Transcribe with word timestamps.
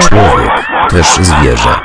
Człowiek 0.00 0.66
też 0.90 1.06
zwierzę. 1.06 1.80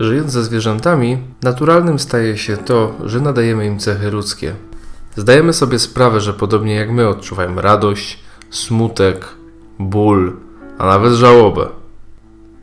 Żyjąc 0.00 0.30
ze 0.32 0.42
zwierzętami, 0.42 1.18
naturalnym 1.42 1.98
staje 1.98 2.38
się 2.38 2.56
to, 2.56 2.92
że 3.04 3.20
nadajemy 3.20 3.66
im 3.66 3.78
cechy 3.78 4.10
ludzkie. 4.10 4.54
Zdajemy 5.16 5.52
sobie 5.52 5.78
sprawę, 5.78 6.20
że 6.20 6.34
podobnie 6.34 6.74
jak 6.74 6.90
my 6.90 7.08
odczuwają 7.08 7.54
radość, 7.60 8.24
smutek, 8.50 9.28
ból, 9.78 10.36
a 10.78 10.86
nawet 10.86 11.12
żałobę. 11.12 11.68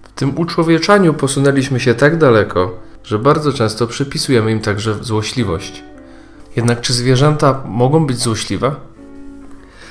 W 0.04 0.12
tym 0.12 0.38
uczłowieczaniu 0.38 1.14
posunęliśmy 1.14 1.80
się 1.80 1.96
tak 1.96 2.18
daleko, 2.18 2.89
że 3.04 3.20
bardzo 3.20 3.54
często 3.54 3.88
przypisujemy 3.88 4.52
im 4.52 4.60
także 4.60 5.04
złośliwość. 5.04 5.84
Jednak 6.56 6.82
czy 6.82 6.94
zwierzęta 6.94 7.64
mogą 7.66 8.06
być 8.06 8.18
złośliwe? 8.18 8.76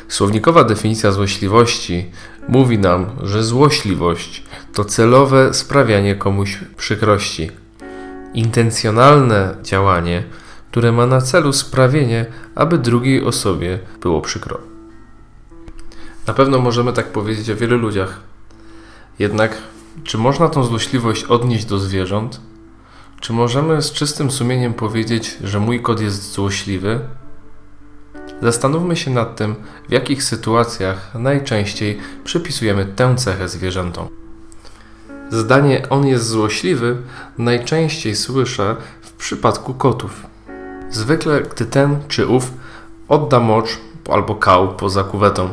Słownikowa 0.09 0.65
definicja 0.65 1.13
złośliwości 1.13 2.11
mówi 2.49 2.79
nam, 2.79 3.07
że 3.23 3.45
złośliwość 3.45 4.45
to 4.75 4.85
celowe 4.85 5.55
sprawianie 5.55 6.15
komuś 6.15 6.59
przykrości, 6.77 7.51
intencjonalne 8.35 9.57
działanie, 9.63 10.25
które 10.71 10.93
ma 10.93 11.07
na 11.07 11.21
celu 11.21 11.53
sprawienie, 11.53 12.27
aby 12.55 12.79
drugiej 12.79 13.25
osobie 13.25 13.79
było 14.01 14.21
przykro. 14.21 14.59
Na 16.27 16.35
pewno 16.35 16.59
możemy 16.59 16.93
tak 16.93 17.13
powiedzieć 17.13 17.51
o 17.51 17.57
wielu 17.57 17.79
ludziach. 17.79 18.21
Jednak, 19.19 19.57
czy 20.05 20.19
można 20.19 20.49
tą 20.49 20.65
złośliwość 20.65 21.25
odnieść 21.25 21.65
do 21.65 21.79
zwierząt? 21.79 22.41
Czy 23.21 23.33
możemy 23.33 23.83
z 23.83 23.93
czystym 23.93 24.31
sumieniem 24.31 24.75
powiedzieć, 24.75 25.37
że 25.45 25.61
mój 25.61 25.83
kot 25.83 26.01
jest 26.01 26.33
złośliwy? 26.33 27.01
Zastanówmy 28.43 28.97
się 28.97 29.11
nad 29.11 29.37
tym, 29.37 29.55
w 29.89 29.93
jakich 29.93 30.23
sytuacjach 30.23 31.15
najczęściej 31.15 31.99
przypisujemy 32.25 32.87
tę 32.87 33.15
cechę 33.17 33.49
zwierzętom. 33.49 34.09
Zdanie 35.31 35.89
on 35.91 36.07
jest 36.07 36.27
złośliwy 36.27 36.97
najczęściej 37.39 38.17
słyszę 38.17 38.77
w 39.03 39.13
przypadku 39.13 39.75
kotów. 39.75 40.27
Zwykle, 40.91 41.43
gdy 41.43 41.65
ten 41.65 41.99
czy 42.09 42.27
ów 42.27 42.53
odda 43.09 43.41
mocz 43.41 43.79
albo 44.11 44.35
kał 44.35 44.75
poza 44.75 45.05
kuwetą. 45.05 45.49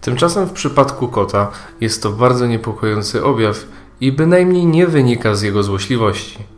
Tymczasem 0.00 0.46
w 0.46 0.52
przypadku 0.52 1.08
kota 1.08 1.50
jest 1.80 2.02
to 2.02 2.10
bardzo 2.10 2.46
niepokojący 2.46 3.24
objaw 3.24 3.64
i 4.00 4.12
bynajmniej 4.12 4.66
nie 4.66 4.86
wynika 4.86 5.34
z 5.34 5.42
jego 5.42 5.62
złośliwości. 5.62 6.57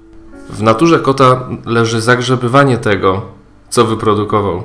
W 0.53 0.63
naturze 0.63 0.99
kota 0.99 1.49
leży 1.67 2.01
zagrzebywanie 2.01 2.79
tego, 2.79 3.23
co 3.69 3.85
wyprodukował. 3.85 4.63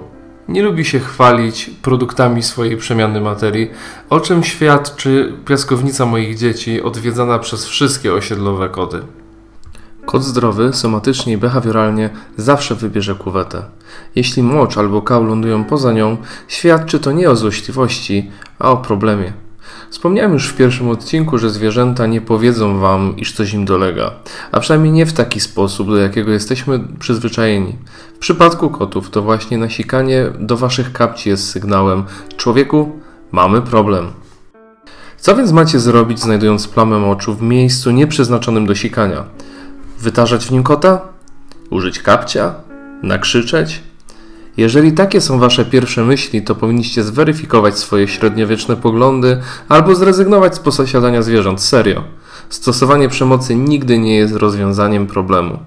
Nie 0.48 0.64
lubi 0.64 0.86
się 0.86 1.00
chwalić 1.00 1.72
produktami 1.82 2.44
swojej 2.44 2.78
przemiany 2.78 3.22
materii, 3.22 3.70
o 4.10 4.20
czym 4.20 4.44
świadczy 4.44 5.34
piaskownica 5.48 6.06
moich 6.06 6.38
dzieci, 6.38 6.82
odwiedzana 6.82 7.40
przez 7.40 7.66
wszystkie 7.66 8.14
osiedlowe 8.14 8.70
koty. 8.70 9.02
Kot 10.06 10.24
zdrowy, 10.24 10.74
somatycznie 10.74 11.34
i 11.34 11.38
behawioralnie 11.38 12.10
zawsze 12.38 12.76
wybierze 12.76 13.16
kuwetę. 13.16 13.64
Jeśli 14.16 14.44
mocz 14.44 14.78
albo 14.78 15.02
kał 15.02 15.24
lądują 15.24 15.64
poza 15.64 15.94
nią, 15.94 16.18
świadczy 16.48 17.00
to 17.00 17.12
nie 17.12 17.30
o 17.30 17.36
złośliwości, 17.36 18.32
a 18.60 18.72
o 18.72 18.78
problemie. 18.78 19.45
Wspomniałem 19.90 20.34
już 20.34 20.48
w 20.48 20.56
pierwszym 20.56 20.90
odcinku, 20.90 21.38
że 21.38 21.50
zwierzęta 21.50 22.06
nie 22.06 22.22
powiedzą 22.22 22.80
wam, 22.80 23.18
iż 23.18 23.34
coś 23.34 23.54
im 23.54 23.66
dolega, 23.66 24.14
a 24.52 24.60
przynajmniej 24.60 24.94
nie 24.94 25.06
w 25.06 25.14
taki 25.14 25.40
sposób, 25.40 25.88
do 25.88 25.98
jakiego 25.98 26.32
jesteśmy 26.32 26.80
przyzwyczajeni. 27.00 27.76
W 28.16 28.18
przypadku 28.18 28.70
kotów 28.70 29.10
to 29.10 29.22
właśnie 29.22 29.58
nasikanie 29.58 30.26
do 30.40 30.58
waszych 30.58 30.94
kapci 30.94 31.30
jest 31.30 31.50
sygnałem: 31.50 32.04
człowieku, 32.38 33.00
mamy 33.32 33.62
problem. 33.62 34.12
Co 35.18 35.36
więc 35.36 35.52
macie 35.52 35.80
zrobić, 35.80 36.20
znajdując 36.20 36.68
plamę 36.68 37.00
moczu 37.00 37.36
w 37.36 37.42
miejscu 37.42 37.92
nieprzeznaczonym 37.92 38.66
do 38.66 38.76
sikania? 38.76 39.24
Wytarzać 40.00 40.46
w 40.46 40.52
nim 40.52 40.64
kota? 40.64 41.02
Użyć 41.70 42.00
kapcia? 42.00 42.56
Nakrzyczeć? 43.04 43.84
Jeżeli 44.58 44.92
takie 44.92 45.22
są 45.22 45.40
wasze 45.40 45.66
pierwsze 45.66 46.04
myśli, 46.04 46.42
to 46.42 46.56
powinniście 46.56 47.04
zweryfikować 47.04 47.80
swoje 47.80 48.08
średniowieczne 48.08 48.76
poglądy 48.76 49.42
albo 49.70 49.96
zrezygnować 49.96 50.56
z 50.56 50.60
posiadania 50.60 51.22
zwierząt. 51.22 51.62
Serio. 51.62 52.04
Stosowanie 52.50 53.10
przemocy 53.10 53.56
nigdy 53.56 54.00
nie 54.00 54.16
jest 54.16 54.36
rozwiązaniem 54.36 55.08
problemu. 55.08 55.60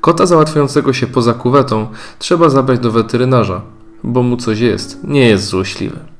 Kota 0.00 0.26
załatwiającego 0.26 0.92
się 0.92 1.06
poza 1.06 1.34
kuwetą 1.34 1.86
trzeba 2.18 2.48
zabrać 2.48 2.80
do 2.80 2.90
weterynarza, 2.90 3.62
bo 4.04 4.22
mu 4.22 4.36
coś 4.36 4.60
jest, 4.60 4.98
nie 5.04 5.28
jest 5.28 5.44
złośliwy. 5.44 6.15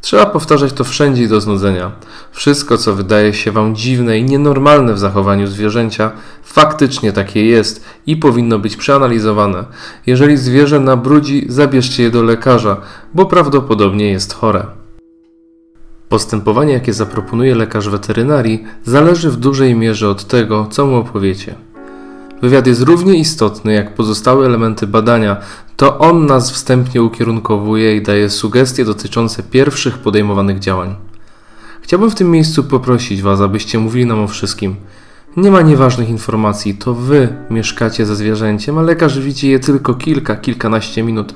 Trzeba 0.00 0.26
powtarzać 0.26 0.72
to 0.72 0.84
wszędzie 0.84 1.28
do 1.28 1.40
znudzenia. 1.40 1.92
Wszystko, 2.32 2.78
co 2.78 2.94
wydaje 2.94 3.34
się 3.34 3.52
Wam 3.52 3.76
dziwne 3.76 4.18
i 4.18 4.24
nienormalne 4.24 4.94
w 4.94 4.98
zachowaniu 4.98 5.46
zwierzęcia, 5.46 6.12
faktycznie 6.42 7.12
takie 7.12 7.46
jest 7.46 7.84
i 8.06 8.16
powinno 8.16 8.58
być 8.58 8.76
przeanalizowane. 8.76 9.64
Jeżeli 10.06 10.36
zwierzę 10.36 10.80
nabrudzi, 10.80 11.46
zabierzcie 11.48 12.02
je 12.02 12.10
do 12.10 12.22
lekarza, 12.22 12.76
bo 13.14 13.26
prawdopodobnie 13.26 14.10
jest 14.10 14.34
chore. 14.34 14.66
Postępowanie, 16.08 16.72
jakie 16.72 16.92
zaproponuje 16.92 17.54
lekarz 17.54 17.88
weterynarii, 17.88 18.64
zależy 18.84 19.30
w 19.30 19.36
dużej 19.36 19.74
mierze 19.74 20.08
od 20.08 20.24
tego, 20.24 20.66
co 20.70 20.86
mu 20.86 20.96
opowiecie. 20.96 21.54
Wywiad 22.42 22.66
jest 22.66 22.82
równie 22.82 23.18
istotny 23.18 23.74
jak 23.74 23.94
pozostałe 23.94 24.46
elementy 24.46 24.86
badania. 24.86 25.36
To 25.76 25.98
on 25.98 26.26
nas 26.26 26.50
wstępnie 26.50 27.02
ukierunkowuje 27.02 27.96
i 27.96 28.02
daje 28.02 28.30
sugestie 28.30 28.84
dotyczące 28.84 29.42
pierwszych 29.42 29.98
podejmowanych 29.98 30.58
działań. 30.58 30.96
Chciałbym 31.82 32.10
w 32.10 32.14
tym 32.14 32.30
miejscu 32.30 32.64
poprosić 32.64 33.22
Was, 33.22 33.40
abyście 33.40 33.78
mówili 33.78 34.06
nam 34.06 34.20
o 34.20 34.28
wszystkim. 34.28 34.76
Nie 35.36 35.50
ma 35.50 35.62
nieważnych 35.62 36.08
informacji, 36.08 36.74
to 36.74 36.94
Wy 36.94 37.28
mieszkacie 37.50 38.06
ze 38.06 38.16
zwierzęciem, 38.16 38.78
a 38.78 38.82
lekarz 38.82 39.18
widzi 39.18 39.50
je 39.50 39.58
tylko 39.58 39.94
kilka, 39.94 40.36
kilkanaście 40.36 41.02
minut. 41.02 41.34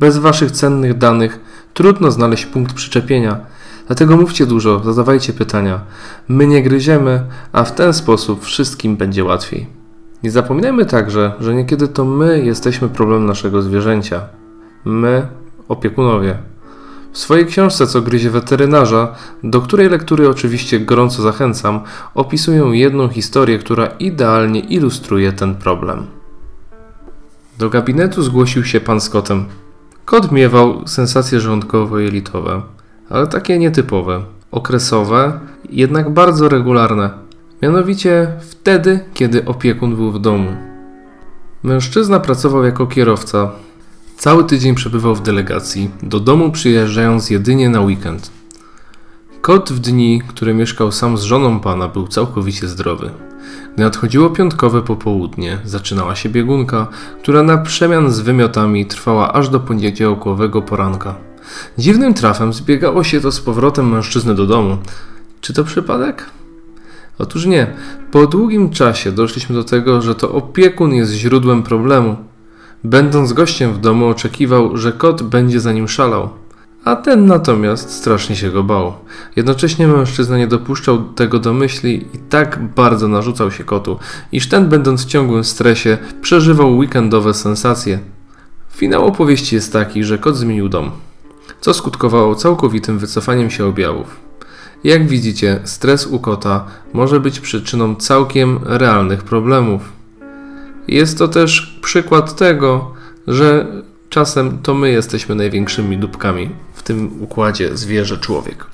Bez 0.00 0.18
Waszych 0.18 0.50
cennych 0.50 0.98
danych 0.98 1.40
trudno 1.74 2.10
znaleźć 2.10 2.46
punkt 2.46 2.72
przyczepienia. 2.72 3.40
Dlatego 3.86 4.16
mówcie 4.16 4.46
dużo, 4.46 4.82
zadawajcie 4.84 5.32
pytania. 5.32 5.80
My 6.28 6.46
nie 6.46 6.62
gryziemy, 6.62 7.24
a 7.52 7.64
w 7.64 7.74
ten 7.74 7.94
sposób 7.94 8.44
wszystkim 8.44 8.96
będzie 8.96 9.24
łatwiej. 9.24 9.81
Nie 10.22 10.30
zapominajmy 10.30 10.86
także, 10.86 11.32
że 11.40 11.54
niekiedy 11.54 11.88
to 11.88 12.04
my 12.04 12.44
jesteśmy 12.44 12.88
problemem 12.88 13.26
naszego 13.26 13.62
zwierzęcia. 13.62 14.20
My, 14.84 15.26
opiekunowie. 15.68 16.38
W 17.12 17.18
swojej 17.18 17.46
książce 17.46 17.86
Co 17.86 18.02
gryzie 18.02 18.30
weterynarza, 18.30 19.14
do 19.44 19.60
której 19.60 19.88
lektury 19.88 20.28
oczywiście 20.28 20.80
gorąco 20.80 21.22
zachęcam, 21.22 21.80
opisuję 22.14 22.70
jedną 22.72 23.08
historię, 23.08 23.58
która 23.58 23.86
idealnie 23.86 24.60
ilustruje 24.60 25.32
ten 25.32 25.54
problem. 25.54 26.06
Do 27.58 27.70
gabinetu 27.70 28.22
zgłosił 28.22 28.64
się 28.64 28.80
pan 28.80 29.00
z 29.00 29.08
kotem. 29.08 29.44
Kot 30.04 30.32
miewał 30.32 30.88
sensacje 30.88 31.40
żołądkowo-jelitowe, 31.40 32.60
ale 33.10 33.26
takie 33.26 33.58
nietypowe, 33.58 34.22
okresowe, 34.50 35.40
jednak 35.70 36.10
bardzo 36.10 36.48
regularne. 36.48 37.21
Mianowicie 37.62 38.28
wtedy, 38.40 39.00
kiedy 39.14 39.44
opiekun 39.44 39.96
był 39.96 40.12
w 40.12 40.18
domu. 40.18 40.56
Mężczyzna 41.62 42.20
pracował 42.20 42.64
jako 42.64 42.86
kierowca. 42.86 43.50
Cały 44.16 44.44
tydzień 44.44 44.74
przebywał 44.74 45.14
w 45.14 45.22
delegacji, 45.22 45.90
do 46.02 46.20
domu 46.20 46.52
przyjeżdżając 46.52 47.30
jedynie 47.30 47.68
na 47.68 47.80
weekend. 47.80 48.30
Kot 49.40 49.72
w 49.72 49.78
dni, 49.78 50.22
które 50.28 50.54
mieszkał 50.54 50.92
sam 50.92 51.18
z 51.18 51.22
żoną 51.22 51.60
pana, 51.60 51.88
był 51.88 52.08
całkowicie 52.08 52.68
zdrowy. 52.68 53.10
Gdy 53.74 53.82
nadchodziło 53.82 54.30
piątkowe 54.30 54.82
popołudnie, 54.82 55.58
zaczynała 55.64 56.16
się 56.16 56.28
biegunka, 56.28 56.86
która 57.22 57.42
na 57.42 57.58
przemian 57.58 58.10
z 58.10 58.20
wymiotami 58.20 58.86
trwała 58.86 59.32
aż 59.32 59.48
do 59.48 59.60
poniedziałkowego 59.60 60.62
poranka. 60.62 61.14
Dziwnym 61.78 62.14
trafem 62.14 62.52
zbiegało 62.52 63.04
się 63.04 63.20
to 63.20 63.32
z 63.32 63.40
powrotem 63.40 63.88
mężczyzny 63.88 64.34
do 64.34 64.46
domu. 64.46 64.78
Czy 65.40 65.52
to 65.52 65.64
przypadek? 65.64 66.41
Otóż 67.18 67.46
nie. 67.46 67.66
Po 68.10 68.26
długim 68.26 68.70
czasie 68.70 69.12
doszliśmy 69.12 69.54
do 69.54 69.64
tego, 69.64 70.02
że 70.02 70.14
to 70.14 70.32
opiekun 70.32 70.94
jest 70.94 71.12
źródłem 71.12 71.62
problemu. 71.62 72.16
Będąc 72.84 73.32
gościem 73.32 73.72
w 73.72 73.78
domu, 73.78 74.08
oczekiwał, 74.08 74.76
że 74.76 74.92
kot 74.92 75.22
będzie 75.22 75.60
za 75.60 75.72
nim 75.72 75.88
szalał. 75.88 76.28
A 76.84 76.96
ten 76.96 77.26
natomiast 77.26 77.90
strasznie 77.90 78.36
się 78.36 78.50
go 78.50 78.62
bał. 78.62 78.92
Jednocześnie 79.36 79.88
mężczyzna 79.88 80.38
nie 80.38 80.46
dopuszczał 80.46 81.04
tego 81.04 81.38
do 81.38 81.52
myśli 81.52 82.06
i 82.14 82.18
tak 82.18 82.58
bardzo 82.74 83.08
narzucał 83.08 83.50
się 83.50 83.64
kotu, 83.64 83.98
iż 84.32 84.48
ten, 84.48 84.68
będąc 84.68 85.04
w 85.04 85.08
ciągłym 85.08 85.44
stresie, 85.44 85.98
przeżywał 86.22 86.76
weekendowe 86.76 87.34
sensacje. 87.34 87.98
Finał 88.70 89.06
opowieści 89.06 89.54
jest 89.54 89.72
taki, 89.72 90.04
że 90.04 90.18
kot 90.18 90.36
zmienił 90.36 90.68
dom, 90.68 90.90
co 91.60 91.74
skutkowało 91.74 92.34
całkowitym 92.34 92.98
wycofaniem 92.98 93.50
się 93.50 93.66
objawów. 93.66 94.31
Jak 94.84 95.08
widzicie, 95.08 95.60
stres 95.64 96.06
u 96.06 96.20
kota 96.20 96.64
może 96.92 97.20
być 97.20 97.40
przyczyną 97.40 97.96
całkiem 97.96 98.58
realnych 98.64 99.22
problemów. 99.22 99.92
Jest 100.88 101.18
to 101.18 101.28
też 101.28 101.78
przykład 101.82 102.36
tego, 102.36 102.94
że 103.26 103.66
czasem 104.08 104.58
to 104.62 104.74
my 104.74 104.90
jesteśmy 104.90 105.34
największymi 105.34 105.98
dupkami 105.98 106.50
w 106.74 106.82
tym 106.82 107.22
układzie 107.22 107.76
zwierzę-człowiek. 107.76 108.66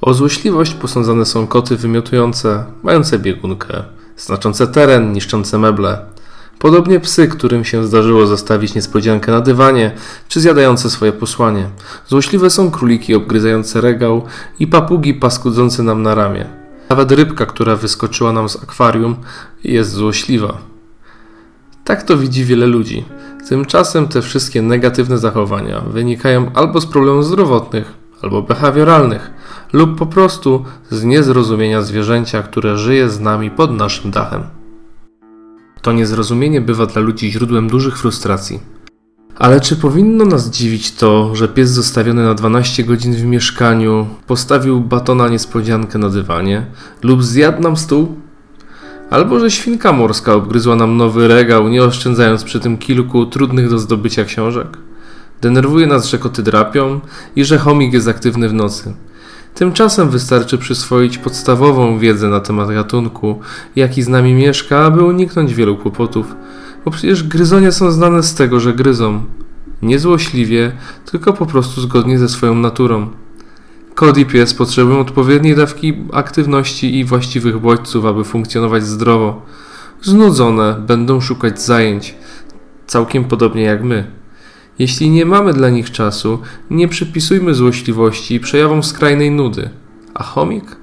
O 0.00 0.14
złośliwość 0.14 0.74
posądzane 0.74 1.24
są 1.24 1.46
koty 1.46 1.76
wymiotujące, 1.76 2.64
mające 2.82 3.18
biegunkę, 3.18 3.84
znaczące 4.16 4.66
teren, 4.66 5.12
niszczące 5.12 5.58
meble. 5.58 6.13
Podobnie 6.58 7.00
psy, 7.00 7.28
którym 7.28 7.64
się 7.64 7.86
zdarzyło 7.86 8.26
zostawić 8.26 8.74
niespodziankę 8.74 9.32
na 9.32 9.40
dywanie, 9.40 9.92
czy 10.28 10.40
zjadające 10.40 10.90
swoje 10.90 11.12
posłanie. 11.12 11.68
Złośliwe 12.08 12.50
są 12.50 12.70
króliki 12.70 13.14
obgryzające 13.14 13.80
regał 13.80 14.22
i 14.58 14.66
papugi 14.66 15.14
paskudzące 15.14 15.82
nam 15.82 16.02
na 16.02 16.14
ramię. 16.14 16.46
Nawet 16.88 17.12
rybka, 17.12 17.46
która 17.46 17.76
wyskoczyła 17.76 18.32
nam 18.32 18.48
z 18.48 18.56
akwarium, 18.56 19.16
jest 19.64 19.90
złośliwa. 19.90 20.58
Tak 21.84 22.02
to 22.02 22.16
widzi 22.16 22.44
wiele 22.44 22.66
ludzi. 22.66 23.04
Tymczasem 23.48 24.08
te 24.08 24.22
wszystkie 24.22 24.62
negatywne 24.62 25.18
zachowania 25.18 25.80
wynikają 25.80 26.50
albo 26.54 26.80
z 26.80 26.86
problemów 26.86 27.24
zdrowotnych, 27.24 27.92
albo 28.22 28.42
behawioralnych, 28.42 29.30
lub 29.72 29.98
po 29.98 30.06
prostu 30.06 30.64
z 30.90 31.04
niezrozumienia 31.04 31.82
zwierzęcia, 31.82 32.42
które 32.42 32.78
żyje 32.78 33.08
z 33.10 33.20
nami 33.20 33.50
pod 33.50 33.70
naszym 33.70 34.10
dachem. 34.10 34.42
To 35.84 35.92
niezrozumienie 35.92 36.60
bywa 36.60 36.86
dla 36.86 37.02
ludzi 37.02 37.32
źródłem 37.32 37.68
dużych 37.68 37.98
frustracji. 37.98 38.60
Ale 39.38 39.60
czy 39.60 39.76
powinno 39.76 40.24
nas 40.24 40.50
dziwić 40.50 40.92
to, 40.92 41.36
że 41.36 41.48
pies 41.48 41.70
zostawiony 41.70 42.24
na 42.24 42.34
12 42.34 42.84
godzin 42.84 43.14
w 43.14 43.24
mieszkaniu 43.24 44.06
postawił 44.26 44.80
batona 44.80 45.28
niespodziankę 45.28 45.98
na 45.98 46.08
dywanie 46.08 46.66
lub 47.02 47.24
zjadł 47.24 47.62
nam 47.62 47.76
stół? 47.76 48.16
Albo 49.10 49.40
że 49.40 49.50
świnka 49.50 49.92
morska 49.92 50.34
obgryzła 50.34 50.76
nam 50.76 50.96
nowy 50.96 51.28
regał, 51.28 51.68
nie 51.68 51.82
oszczędzając 51.82 52.44
przy 52.44 52.60
tym 52.60 52.78
kilku 52.78 53.26
trudnych 53.26 53.70
do 53.70 53.78
zdobycia 53.78 54.24
książek? 54.24 54.78
Denerwuje 55.40 55.86
nas, 55.86 56.06
że 56.06 56.18
koty 56.18 56.42
drapią 56.42 57.00
i 57.36 57.44
że 57.44 57.58
chomik 57.58 57.92
jest 57.92 58.08
aktywny 58.08 58.48
w 58.48 58.54
nocy. 58.54 58.94
Tymczasem 59.54 60.10
wystarczy 60.10 60.58
przyswoić 60.58 61.18
podstawową 61.18 61.98
wiedzę 61.98 62.28
na 62.28 62.40
temat 62.40 62.68
gatunku, 62.68 63.40
jaki 63.76 64.02
z 64.02 64.08
nami 64.08 64.34
mieszka, 64.34 64.78
aby 64.78 65.04
uniknąć 65.04 65.54
wielu 65.54 65.76
kłopotów, 65.76 66.34
bo 66.84 66.90
przecież 66.90 67.22
gryzonie 67.22 67.72
są 67.72 67.90
znane 67.90 68.22
z 68.22 68.34
tego, 68.34 68.60
że 68.60 68.72
gryzą. 68.72 69.24
Nie 69.82 69.98
złośliwie, 69.98 70.72
tylko 71.10 71.32
po 71.32 71.46
prostu 71.46 71.80
zgodnie 71.80 72.18
ze 72.18 72.28
swoją 72.28 72.54
naturą. 72.54 73.10
Kot 73.94 74.18
i 74.18 74.26
pies 74.26 74.54
potrzebują 74.54 75.00
odpowiedniej 75.00 75.56
dawki 75.56 75.94
aktywności 76.12 76.98
i 76.98 77.04
właściwych 77.04 77.58
bodźców, 77.58 78.04
aby 78.04 78.24
funkcjonować 78.24 78.86
zdrowo. 78.86 79.42
Znudzone 80.02 80.76
będą 80.86 81.20
szukać 81.20 81.62
zajęć, 81.62 82.14
całkiem 82.86 83.24
podobnie 83.24 83.62
jak 83.62 83.84
my. 83.84 84.10
Jeśli 84.78 85.10
nie 85.10 85.26
mamy 85.26 85.52
dla 85.52 85.70
nich 85.70 85.90
czasu, 85.90 86.38
nie 86.70 86.88
przypisujmy 86.88 87.54
złośliwości 87.54 88.40
przejawom 88.40 88.82
skrajnej 88.82 89.30
nudy. 89.30 89.70
A 90.14 90.22
chomik? 90.22 90.76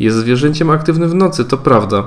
Jest 0.00 0.16
zwierzęciem 0.16 0.70
aktywnym 0.70 1.08
w 1.08 1.14
nocy, 1.14 1.44
to 1.44 1.58
prawda. 1.58 2.06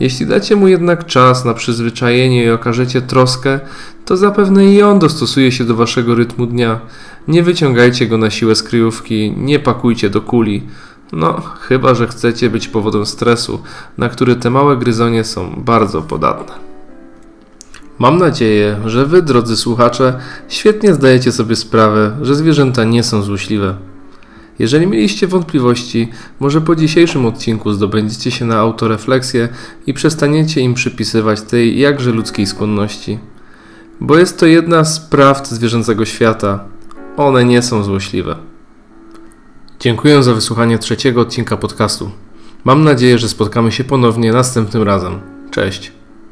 Jeśli 0.00 0.26
dacie 0.26 0.56
mu 0.56 0.68
jednak 0.68 1.06
czas 1.06 1.44
na 1.44 1.54
przyzwyczajenie 1.54 2.44
i 2.44 2.50
okażecie 2.50 3.02
troskę, 3.02 3.60
to 4.04 4.16
zapewne 4.16 4.72
i 4.72 4.82
on 4.82 4.98
dostosuje 4.98 5.52
się 5.52 5.64
do 5.64 5.74
waszego 5.74 6.14
rytmu 6.14 6.46
dnia. 6.46 6.80
Nie 7.28 7.42
wyciągajcie 7.42 8.06
go 8.06 8.18
na 8.18 8.30
siłę 8.30 8.54
z 8.54 8.62
kryjówki, 8.62 9.34
nie 9.36 9.58
pakujcie 9.58 10.10
do 10.10 10.20
kuli. 10.20 10.62
No, 11.12 11.40
chyba 11.60 11.94
że 11.94 12.06
chcecie 12.06 12.50
być 12.50 12.68
powodem 12.68 13.06
stresu, 13.06 13.62
na 13.98 14.08
który 14.08 14.36
te 14.36 14.50
małe 14.50 14.76
gryzonie 14.76 15.24
są 15.24 15.62
bardzo 15.64 16.02
podatne. 16.02 16.71
Mam 17.98 18.18
nadzieję, 18.18 18.76
że 18.86 19.06
Wy, 19.06 19.22
drodzy 19.22 19.56
słuchacze, 19.56 20.18
świetnie 20.48 20.94
zdajecie 20.94 21.32
sobie 21.32 21.56
sprawę, 21.56 22.16
że 22.22 22.34
zwierzęta 22.34 22.84
nie 22.84 23.02
są 23.02 23.22
złośliwe. 23.22 23.74
Jeżeli 24.58 24.86
mieliście 24.86 25.26
wątpliwości, 25.26 26.08
może 26.40 26.60
po 26.60 26.76
dzisiejszym 26.76 27.26
odcinku 27.26 27.72
zdobędziecie 27.72 28.30
się 28.30 28.44
na 28.44 28.58
autorefleksję 28.58 29.48
i 29.86 29.94
przestaniecie 29.94 30.60
im 30.60 30.74
przypisywać 30.74 31.42
tej 31.42 31.78
jakże 31.78 32.10
ludzkiej 32.10 32.46
skłonności. 32.46 33.18
Bo 34.00 34.18
jest 34.18 34.40
to 34.40 34.46
jedna 34.46 34.84
z 34.84 35.00
prawd 35.00 35.48
zwierzęcego 35.48 36.04
świata. 36.04 36.64
One 37.16 37.44
nie 37.44 37.62
są 37.62 37.84
złośliwe. 37.84 38.36
Dziękuję 39.80 40.22
za 40.22 40.34
wysłuchanie 40.34 40.78
trzeciego 40.78 41.20
odcinka 41.20 41.56
podcastu. 41.56 42.10
Mam 42.64 42.84
nadzieję, 42.84 43.18
że 43.18 43.28
spotkamy 43.28 43.72
się 43.72 43.84
ponownie 43.84 44.32
następnym 44.32 44.82
razem. 44.82 45.20
Cześć. 45.50 46.01